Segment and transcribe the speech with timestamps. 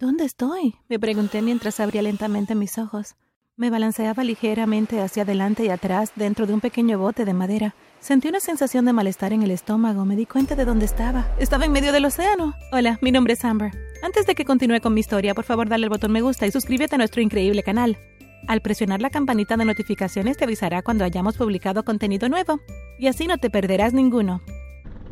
[0.00, 0.76] ¿Dónde estoy?
[0.88, 3.16] me pregunté mientras abría lentamente mis ojos.
[3.56, 7.74] Me balanceaba ligeramente hacia adelante y atrás dentro de un pequeño bote de madera.
[8.00, 10.06] Sentí una sensación de malestar en el estómago.
[10.06, 11.28] Me di cuenta de dónde estaba.
[11.38, 12.54] Estaba en medio del océano.
[12.72, 13.72] Hola, mi nombre es Amber.
[14.02, 16.50] Antes de que continúe con mi historia, por favor dale el botón me gusta y
[16.50, 17.98] suscríbete a nuestro increíble canal.
[18.48, 22.58] Al presionar la campanita de notificaciones te avisará cuando hayamos publicado contenido nuevo.
[22.98, 24.40] Y así no te perderás ninguno.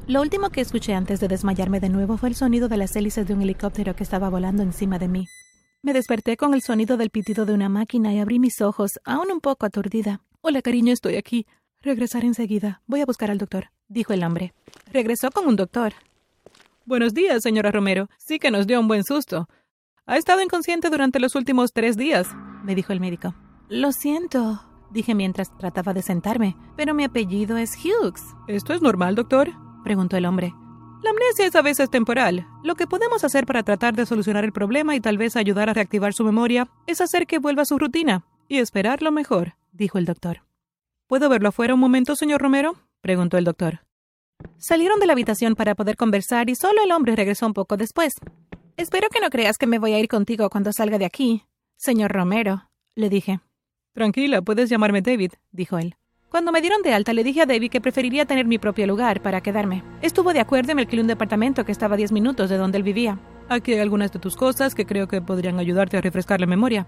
[0.08, 3.28] Lo último que escuché antes de desmayarme de nuevo fue el sonido de las hélices
[3.28, 5.26] de un helicóptero que estaba volando encima de mí.
[5.82, 9.30] Me desperté con el sonido del pitido de una máquina y abrí mis ojos, aún
[9.30, 10.22] un poco aturdida.
[10.40, 11.46] Hola, cariño, estoy aquí.
[11.82, 12.80] Regresaré enseguida.
[12.86, 14.54] Voy a buscar al doctor, dijo el hombre.
[14.90, 15.92] Regresó con un doctor.
[16.86, 18.08] Buenos días, señora Romero.
[18.16, 19.46] Sí que nos dio un buen susto.
[20.06, 22.28] Ha estado inconsciente durante los últimos tres días,
[22.64, 23.34] me dijo el médico.
[23.68, 28.22] Lo siento, dije mientras trataba de sentarme, pero mi apellido es Hughes.
[28.46, 29.67] ¿Esto es normal, doctor?
[29.82, 30.54] Preguntó el hombre.
[31.02, 32.46] La amnesia es a veces temporal.
[32.64, 35.74] Lo que podemos hacer para tratar de solucionar el problema y tal vez ayudar a
[35.74, 39.98] reactivar su memoria es hacer que vuelva a su rutina y esperar lo mejor, dijo
[39.98, 40.42] el doctor.
[41.06, 42.76] ¿Puedo verlo afuera un momento, señor Romero?
[43.00, 43.80] preguntó el doctor.
[44.56, 48.14] Salieron de la habitación para poder conversar y solo el hombre regresó un poco después.
[48.76, 51.44] Espero que no creas que me voy a ir contigo cuando salga de aquí,
[51.76, 53.40] señor Romero, le dije.
[53.92, 55.96] Tranquila, puedes llamarme David, dijo él.
[56.30, 59.22] Cuando me dieron de alta, le dije a David que preferiría tener mi propio lugar
[59.22, 59.82] para quedarme.
[60.02, 62.76] Estuvo de acuerdo y me alquilé un departamento que estaba a 10 minutos de donde
[62.76, 63.18] él vivía.
[63.48, 66.86] Aquí hay algunas de tus cosas que creo que podrían ayudarte a refrescar la memoria,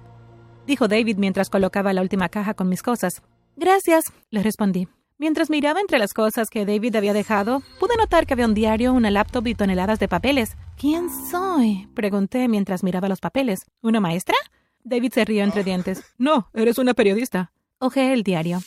[0.66, 3.22] dijo David mientras colocaba la última caja con mis cosas.
[3.56, 4.88] Gracias, le respondí.
[5.16, 8.92] Mientras miraba entre las cosas que David había dejado, pude notar que había un diario,
[8.92, 10.56] una laptop y toneladas de papeles.
[10.78, 11.88] ¿Quién soy?
[11.94, 13.66] pregunté mientras miraba los papeles.
[13.82, 14.36] ¿Una maestra?
[14.84, 16.04] David se rió entre dientes.
[16.18, 17.52] No, eres una periodista.
[17.78, 18.60] Ojé el diario.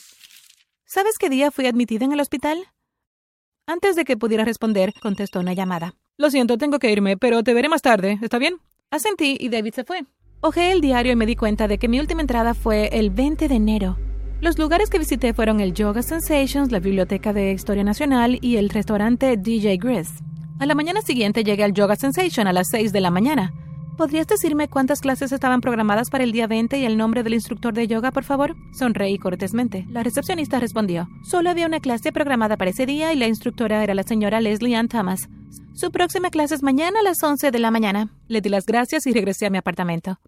[0.93, 2.67] ¿Sabes qué día fui admitida en el hospital?
[3.65, 5.95] Antes de que pudiera responder, contestó una llamada.
[6.19, 8.19] Lo siento, tengo que irme, pero te veré más tarde.
[8.21, 8.57] ¿Está bien?
[8.91, 10.05] Asentí y David se fue.
[10.41, 13.47] Ojé el diario y me di cuenta de que mi última entrada fue el 20
[13.47, 13.97] de enero.
[14.39, 18.69] Los lugares que visité fueron el Yoga Sensations, la Biblioteca de Historia Nacional y el
[18.69, 20.11] restaurante DJ Gris.
[20.59, 23.51] A la mañana siguiente llegué al Yoga Sensation a las 6 de la mañana.
[23.97, 27.75] ¿Podrías decirme cuántas clases estaban programadas para el día 20 y el nombre del instructor
[27.75, 28.55] de yoga, por favor?
[28.73, 29.85] Sonreí cortésmente.
[29.87, 31.07] La recepcionista respondió.
[31.23, 34.75] Solo había una clase programada para ese día y la instructora era la señora Leslie
[34.75, 35.29] Ann Thomas.
[35.75, 38.09] Su próxima clase es mañana a las 11 de la mañana.
[38.27, 40.19] Le di las gracias y regresé a mi apartamento.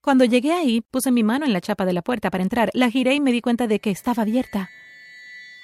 [0.00, 2.90] Cuando llegué ahí, puse mi mano en la chapa de la puerta para entrar, la
[2.90, 4.70] giré y me di cuenta de que estaba abierta.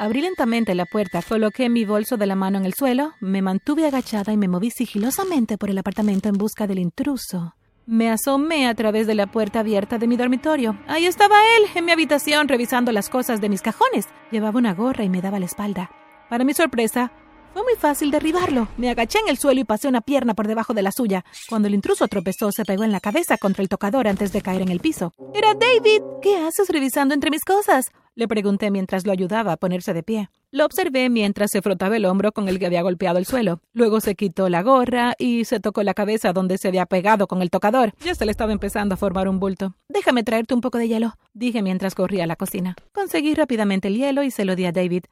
[0.00, 3.86] Abrí lentamente la puerta, coloqué mi bolso de la mano en el suelo, me mantuve
[3.86, 7.54] agachada y me moví sigilosamente por el apartamento en busca del intruso.
[7.84, 10.78] Me asomé a través de la puerta abierta de mi dormitorio.
[10.86, 14.08] Ahí estaba él, en mi habitación, revisando las cosas de mis cajones.
[14.30, 15.90] Llevaba una gorra y me daba la espalda.
[16.30, 17.12] Para mi sorpresa,
[17.52, 18.68] fue muy fácil derribarlo.
[18.78, 21.26] Me agaché en el suelo y pasé una pierna por debajo de la suya.
[21.50, 24.62] Cuando el intruso tropezó, se pegó en la cabeza contra el tocador antes de caer
[24.62, 25.12] en el piso.
[25.34, 26.00] Era David.
[26.22, 27.90] ¿Qué haces revisando entre mis cosas?
[28.16, 30.30] Le pregunté mientras lo ayudaba a ponerse de pie.
[30.50, 33.60] Lo observé mientras se frotaba el hombro con el que había golpeado el suelo.
[33.72, 37.40] Luego se quitó la gorra y se tocó la cabeza donde se había pegado con
[37.40, 37.92] el tocador.
[38.04, 39.76] Ya se le estaba empezando a formar un bulto.
[39.88, 42.74] Déjame traerte un poco de hielo, dije mientras corría a la cocina.
[42.92, 45.04] Conseguí rápidamente el hielo y se lo di a David.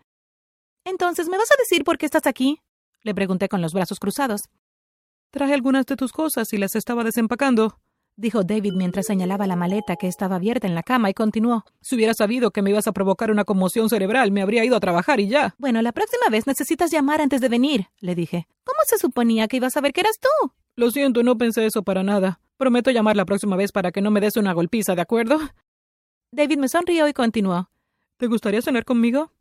[0.85, 2.61] Entonces, ¿me vas a decir por qué estás aquí?
[3.03, 4.49] Le pregunté con los brazos cruzados.
[5.31, 7.79] Traje algunas de tus cosas y las estaba desempacando
[8.19, 11.65] dijo David mientras señalaba la maleta que estaba abierta en la cama y continuó.
[11.81, 14.81] Si hubiera sabido que me ibas a provocar una conmoción cerebral, me habría ido a
[14.81, 15.55] trabajar y ya.
[15.59, 18.47] Bueno, la próxima vez necesitas llamar antes de venir, le dije.
[18.65, 20.53] ¿Cómo se suponía que ibas a ver que eras tú?
[20.75, 22.41] Lo siento, no pensé eso para nada.
[22.57, 25.39] Prometo llamar la próxima vez para que no me des una golpiza, ¿de acuerdo?
[26.33, 27.71] David me sonrió y continuó.
[28.17, 29.33] ¿Te gustaría cenar conmigo?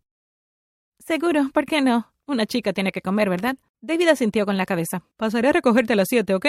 [0.99, 2.13] Seguro, ¿por qué no?
[2.27, 3.57] Una chica tiene que comer, ¿verdad?
[3.81, 5.03] David asintió con la cabeza.
[5.15, 6.47] Pasaré a recogerte a las siete, ¿ok?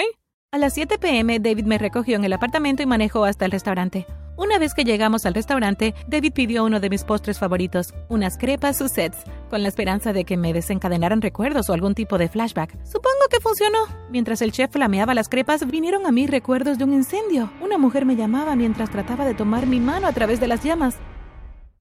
[0.50, 4.06] A las 7 pm, David me recogió en el apartamento y manejó hasta el restaurante.
[4.38, 8.78] Una vez que llegamos al restaurante, David pidió uno de mis postres favoritos, unas crepas
[8.78, 9.18] Sussex,
[9.50, 12.82] con la esperanza de que me desencadenaran recuerdos o algún tipo de flashback.
[12.82, 13.78] Supongo que funcionó.
[14.08, 17.52] Mientras el chef flameaba las crepas, vinieron a mí recuerdos de un incendio.
[17.60, 20.96] Una mujer me llamaba mientras trataba de tomar mi mano a través de las llamas.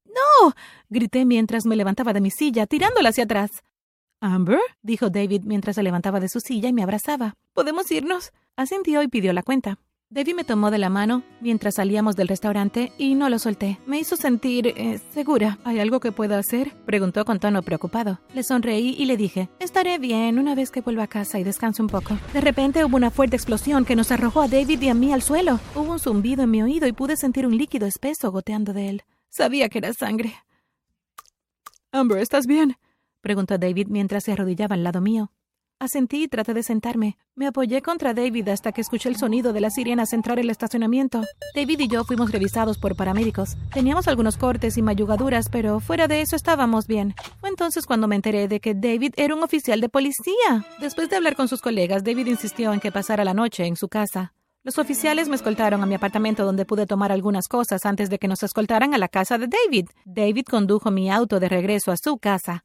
[0.07, 0.53] ¡No!
[0.89, 3.63] grité mientras me levantaba de mi silla, tirándola hacia atrás.
[4.19, 4.59] ¿Amber?
[4.81, 7.35] dijo David mientras se levantaba de su silla y me abrazaba.
[7.53, 8.31] ¿Podemos irnos?
[8.55, 9.77] Asintió y pidió la cuenta.
[10.09, 13.77] David me tomó de la mano mientras salíamos del restaurante y no lo solté.
[13.85, 15.59] Me hizo sentir eh, segura.
[15.65, 16.73] ¿Hay algo que pueda hacer?
[16.85, 18.21] Preguntó con tono preocupado.
[18.33, 21.81] Le sonreí y le dije, estaré bien una vez que vuelva a casa y descanse
[21.81, 22.17] un poco.
[22.31, 25.21] De repente hubo una fuerte explosión que nos arrojó a David y a mí al
[25.21, 25.59] suelo.
[25.75, 29.03] Hubo un zumbido en mi oído y pude sentir un líquido espeso goteando de él.
[29.27, 30.35] Sabía que era sangre.
[31.91, 32.77] Amber, ¿estás bien?
[33.21, 35.31] Preguntó David mientras se arrodillaba al lado mío.
[35.79, 37.19] Asentí y traté de sentarme.
[37.35, 40.49] Me apoyé contra David hasta que escuché el sonido de las sirenas entrar en el
[40.49, 41.21] estacionamiento.
[41.53, 43.55] David y yo fuimos revisados por paramédicos.
[43.71, 47.13] Teníamos algunos cortes y mayugaduras, pero fuera de eso estábamos bien.
[47.39, 50.65] Fue entonces cuando me enteré de que David era un oficial de policía.
[50.79, 53.87] Después de hablar con sus colegas, David insistió en que pasara la noche en su
[53.87, 54.33] casa.
[54.63, 58.27] Los oficiales me escoltaron a mi apartamento donde pude tomar algunas cosas antes de que
[58.27, 59.89] nos escoltaran a la casa de David.
[60.05, 62.63] David condujo mi auto de regreso a su casa.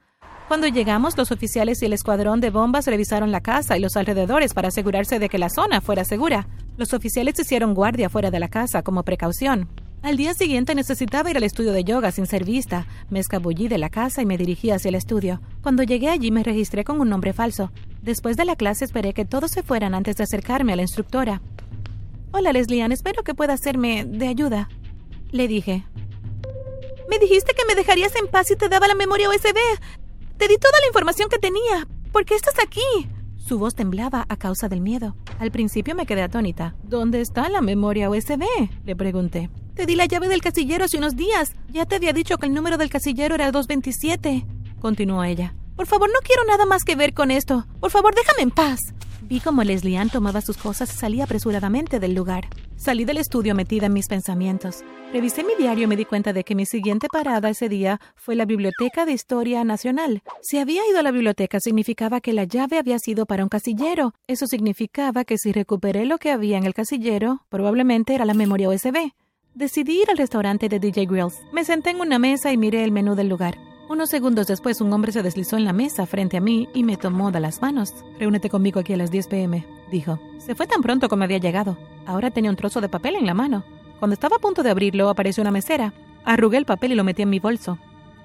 [0.52, 4.52] Cuando llegamos, los oficiales y el escuadrón de bombas revisaron la casa y los alrededores
[4.52, 6.46] para asegurarse de que la zona fuera segura.
[6.76, 9.70] Los oficiales hicieron guardia fuera de la casa como precaución.
[10.02, 12.86] Al día siguiente necesitaba ir al estudio de yoga sin ser vista.
[13.08, 15.40] Me escabullí de la casa y me dirigí hacia el estudio.
[15.62, 17.72] Cuando llegué allí me registré con un nombre falso.
[18.02, 21.40] Después de la clase esperé que todos se fueran antes de acercarme a la instructora.
[22.30, 24.68] Hola, Leslie espero que pueda hacerme de ayuda.
[25.30, 25.86] Le dije.
[27.08, 29.56] Me dijiste que me dejarías en paz y te daba la memoria USB.
[30.42, 31.86] Te di toda la información que tenía.
[32.10, 32.80] ¿Por qué estás aquí?
[33.36, 35.14] Su voz temblaba a causa del miedo.
[35.38, 36.74] Al principio me quedé atónita.
[36.82, 38.42] ¿Dónde está la memoria USB?
[38.84, 39.50] Le pregunté.
[39.76, 41.52] Te di la llave del casillero hace unos días.
[41.68, 44.44] Ya te había dicho que el número del casillero era el 227.
[44.80, 45.54] Continuó ella.
[45.76, 47.64] Por favor, no quiero nada más que ver con esto.
[47.78, 48.80] Por favor, déjame en paz.
[49.32, 52.50] Vi como Leslie Ann tomaba sus cosas y salía apresuradamente del lugar.
[52.76, 54.84] Salí del estudio metida en mis pensamientos.
[55.10, 58.34] Revisé mi diario y me di cuenta de que mi siguiente parada ese día fue
[58.34, 60.22] la Biblioteca de Historia Nacional.
[60.42, 64.12] Si había ido a la biblioteca significaba que la llave había sido para un casillero.
[64.26, 68.68] Eso significaba que si recuperé lo que había en el casillero, probablemente era la memoria
[68.68, 69.12] USB.
[69.54, 71.40] Decidí ir al restaurante de DJ Grills.
[71.54, 73.71] Me senté en una mesa y miré el menú del lugar.
[73.92, 76.96] Unos segundos después, un hombre se deslizó en la mesa frente a mí y me
[76.96, 77.92] tomó de las manos.
[78.18, 80.18] Reúnete conmigo aquí a las 10 pm, dijo.
[80.38, 81.76] Se fue tan pronto como había llegado.
[82.06, 83.64] Ahora tenía un trozo de papel en la mano.
[83.98, 85.92] Cuando estaba a punto de abrirlo, apareció una mesera.
[86.24, 87.76] Arrugué el papel y lo metí en mi bolso.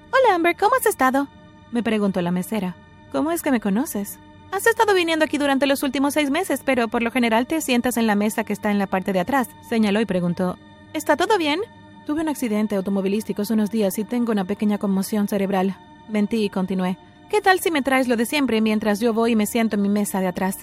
[0.10, 1.28] Hola, Amber, ¿cómo has estado?
[1.74, 2.78] me preguntó la mesera.
[3.12, 4.20] ¿Cómo es que me conoces?
[4.54, 7.98] Has estado viniendo aquí durante los últimos seis meses, pero por lo general te sientas
[7.98, 9.50] en la mesa que está en la parte de atrás.
[9.68, 10.58] Señaló y preguntó.
[10.94, 11.60] ¿Está todo bien?
[12.08, 15.76] Tuve un accidente automovilístico hace unos días y tengo una pequeña conmoción cerebral.
[16.08, 16.98] Mentí y continué.
[17.30, 19.82] ¿Qué tal si me traes lo de siempre mientras yo voy y me siento en
[19.82, 20.56] mi mesa de atrás?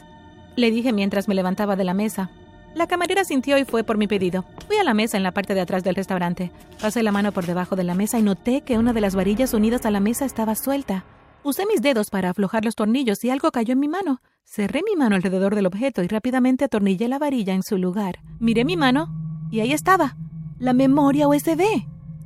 [0.56, 2.30] Le dije mientras me levantaba de la mesa.
[2.74, 4.46] La camarera sintió y fue por mi pedido.
[4.66, 6.50] Fui a la mesa en la parte de atrás del restaurante.
[6.80, 9.52] Pasé la mano por debajo de la mesa y noté que una de las varillas
[9.52, 11.04] unidas a la mesa estaba suelta.
[11.42, 14.22] Usé mis dedos para aflojar los tornillos y algo cayó en mi mano.
[14.44, 18.20] Cerré mi mano alrededor del objeto y rápidamente atornillé la varilla en su lugar.
[18.40, 19.14] Miré mi mano
[19.50, 20.16] y ahí estaba
[20.64, 21.62] la memoria USB.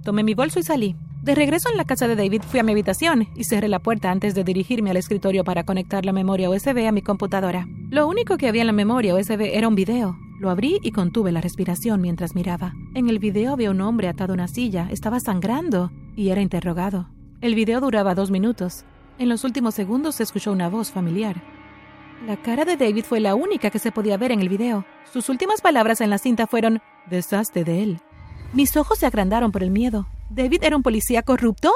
[0.04, 0.94] Tomé mi bolso y salí.
[1.24, 4.12] De regreso en la casa de David fui a mi habitación y cerré la puerta
[4.12, 7.66] antes de dirigirme al escritorio para conectar la memoria USB a mi computadora.
[7.90, 10.16] Lo único que había en la memoria USB era un video.
[10.38, 12.74] Lo abrí y contuve la respiración mientras miraba.
[12.94, 17.08] En el video había un hombre atado a una silla, estaba sangrando y era interrogado.
[17.40, 18.84] El video duraba dos minutos.
[19.18, 21.42] En los últimos segundos se escuchó una voz familiar.
[22.24, 24.84] La cara de David fue la única que se podía ver en el video.
[25.12, 26.80] Sus últimas palabras en la cinta fueron,
[27.10, 28.00] deshazte de él.
[28.52, 30.08] Mis ojos se agrandaron por el miedo.
[30.30, 31.70] ¿David era un policía corrupto?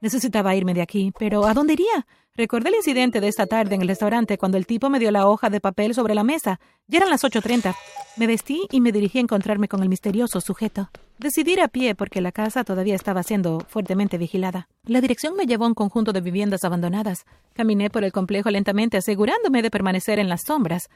[0.00, 2.06] Necesitaba irme de aquí, pero ¿a dónde iría?
[2.34, 5.28] Recordé el incidente de esta tarde en el restaurante cuando el tipo me dio la
[5.28, 6.58] hoja de papel sobre la mesa.
[6.88, 7.74] Ya eran las 8.30.
[8.16, 10.90] Me vestí y me dirigí a encontrarme con el misterioso sujeto.
[11.18, 14.66] Decidí ir a pie porque la casa todavía estaba siendo fuertemente vigilada.
[14.84, 17.24] La dirección me llevó a un conjunto de viviendas abandonadas.
[17.52, 20.88] Caminé por el complejo lentamente asegurándome de permanecer en las sombras.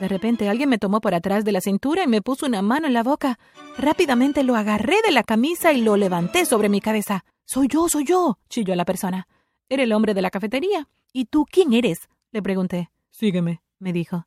[0.00, 2.86] De repente alguien me tomó por atrás de la cintura y me puso una mano
[2.86, 3.38] en la boca.
[3.78, 7.24] Rápidamente lo agarré de la camisa y lo levanté sobre mi cabeza.
[7.44, 9.28] Soy yo, soy yo, chilló la persona.
[9.68, 10.88] Era el hombre de la cafetería.
[11.12, 12.08] ¿Y tú quién eres?
[12.32, 12.90] le pregunté.
[13.10, 14.26] Sígueme, me dijo.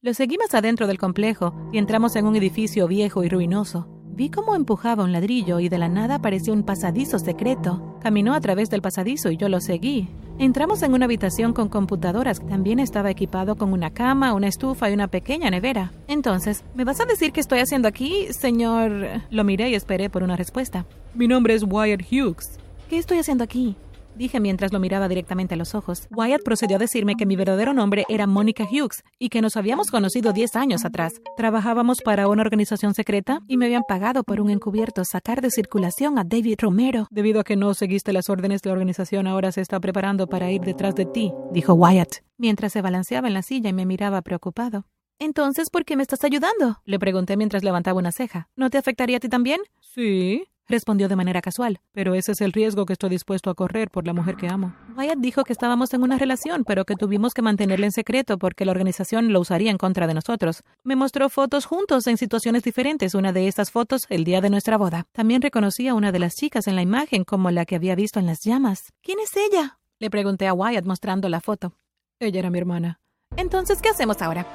[0.00, 3.97] Lo seguimos adentro del complejo y entramos en un edificio viejo y ruinoso.
[4.18, 7.96] Vi cómo empujaba un ladrillo y de la nada apareció un pasadizo secreto.
[8.02, 10.08] Caminó a través del pasadizo y yo lo seguí.
[10.40, 12.44] Entramos en una habitación con computadoras.
[12.44, 15.92] También estaba equipado con una cama, una estufa y una pequeña nevera.
[16.08, 18.90] Entonces, ¿me vas a decir qué estoy haciendo aquí, señor?
[19.30, 20.84] Lo miré y esperé por una respuesta.
[21.14, 22.58] Mi nombre es Wyatt Hughes.
[22.90, 23.76] ¿Qué estoy haciendo aquí?
[24.18, 26.08] Dije mientras lo miraba directamente a los ojos.
[26.10, 29.90] Wyatt procedió a decirme que mi verdadero nombre era Monica Hughes y que nos habíamos
[29.90, 31.22] conocido 10 años atrás.
[31.36, 36.18] Trabajábamos para una organización secreta y me habían pagado por un encubierto sacar de circulación
[36.18, 37.06] a David Romero.
[37.10, 40.60] Debido a que no seguiste las órdenes, la organización ahora se está preparando para ir
[40.60, 44.84] detrás de ti, dijo Wyatt, mientras se balanceaba en la silla y me miraba preocupado.
[45.20, 46.80] Entonces, ¿por qué me estás ayudando?
[46.84, 48.48] Le pregunté mientras levantaba una ceja.
[48.54, 49.60] ¿No te afectaría a ti también?
[49.80, 51.80] Sí, respondió de manera casual.
[51.92, 54.74] Pero ese es el riesgo que estoy dispuesto a correr por la mujer que amo.
[54.96, 58.64] Wyatt dijo que estábamos en una relación, pero que tuvimos que mantenerla en secreto porque
[58.64, 60.62] la organización lo usaría en contra de nosotros.
[60.84, 64.76] Me mostró fotos juntos en situaciones diferentes, una de estas fotos el día de nuestra
[64.76, 65.06] boda.
[65.12, 68.20] También reconocí a una de las chicas en la imagen como la que había visto
[68.20, 68.92] en las llamas.
[69.02, 69.78] ¿Quién es ella?
[69.98, 71.72] Le pregunté a Wyatt mostrando la foto.
[72.20, 73.00] Ella era mi hermana.
[73.36, 74.46] Entonces, ¿qué hacemos ahora?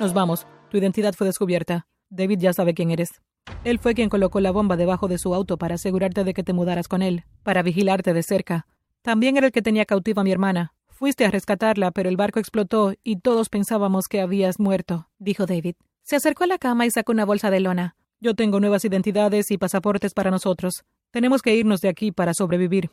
[0.00, 0.46] Nos vamos.
[0.70, 1.86] Tu identidad fue descubierta.
[2.10, 3.22] David ya sabe quién eres.
[3.64, 6.52] Él fue quien colocó la bomba debajo de su auto para asegurarte de que te
[6.52, 8.66] mudaras con él, para vigilarte de cerca.
[9.02, 10.74] También era el que tenía cautiva a mi hermana.
[10.88, 15.74] Fuiste a rescatarla, pero el barco explotó y todos pensábamos que habías muerto, dijo David.
[16.02, 17.96] Se acercó a la cama y sacó una bolsa de lona.
[18.20, 20.84] Yo tengo nuevas identidades y pasaportes para nosotros.
[21.10, 22.90] Tenemos que irnos de aquí para sobrevivir.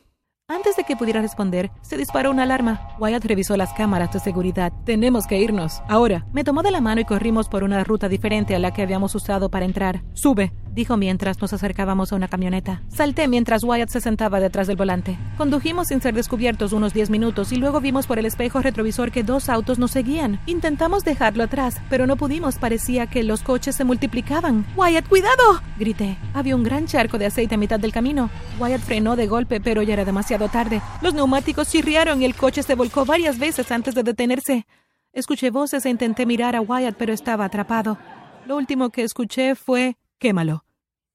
[0.50, 2.80] Antes de que pudiera responder, se disparó una alarma.
[2.98, 4.72] Wyatt revisó las cámaras de seguridad.
[4.84, 5.80] Tenemos que irnos.
[5.86, 6.26] Ahora.
[6.32, 9.14] Me tomó de la mano y corrimos por una ruta diferente a la que habíamos
[9.14, 10.02] usado para entrar.
[10.12, 12.82] Sube, dijo mientras nos acercábamos a una camioneta.
[12.88, 15.18] Salté mientras Wyatt se sentaba detrás del volante.
[15.36, 19.22] Condujimos sin ser descubiertos unos 10 minutos y luego vimos por el espejo retrovisor que
[19.22, 20.40] dos autos nos seguían.
[20.46, 22.56] Intentamos dejarlo atrás, pero no pudimos.
[22.56, 24.66] Parecía que los coches se multiplicaban.
[24.76, 25.62] ¡Wyatt, cuidado!
[25.78, 26.16] grité.
[26.34, 28.30] Había un gran charco de aceite a mitad del camino.
[28.58, 30.80] Wyatt frenó de golpe, pero ya era demasiado tarde.
[31.02, 34.66] Los neumáticos chirriaron y el coche se volcó varias veces antes de detenerse.
[35.12, 37.98] Escuché voces e intenté mirar a Wyatt, pero estaba atrapado.
[38.46, 40.64] Lo último que escuché fue Quémalo.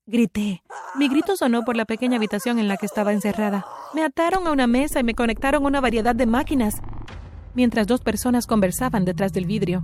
[0.07, 0.63] Grité.
[0.95, 3.63] Mi grito sonó por la pequeña habitación en la que estaba encerrada.
[3.93, 6.81] Me ataron a una mesa y me conectaron a una variedad de máquinas,
[7.53, 9.83] mientras dos personas conversaban detrás del vidrio.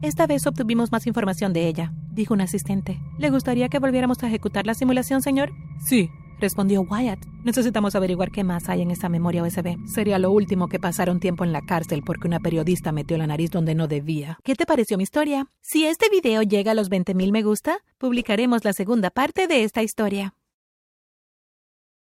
[0.00, 2.98] Esta vez obtuvimos más información de ella, dijo un asistente.
[3.18, 5.52] ¿Le gustaría que volviéramos a ejecutar la simulación, señor?
[5.78, 6.08] Sí,
[6.42, 7.24] respondió Wyatt.
[7.44, 9.78] Necesitamos averiguar qué más hay en esa memoria USB.
[9.86, 13.26] Sería lo último que pasar un tiempo en la cárcel porque una periodista metió la
[13.26, 14.38] nariz donde no debía.
[14.44, 15.46] ¿Qué te pareció mi historia?
[15.62, 19.82] Si este video llega a los 20.000 me gusta, publicaremos la segunda parte de esta
[19.82, 20.34] historia.